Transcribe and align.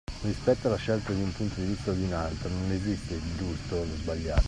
Rispetto 0.23 0.67
alle 0.67 0.77
scelta 0.77 1.13
di 1.13 1.21
un 1.21 1.31
punto 1.31 1.59
di 1.61 1.67
vista 1.67 1.91
o 1.91 1.93
di 1.93 2.05
un 2.05 2.13
altro, 2.13 2.49
non 2.49 2.71
esiste 2.71 3.13
il 3.13 3.21
giusto 3.37 3.75
o 3.75 3.83
lo 3.83 3.95
sbagliato. 3.97 4.39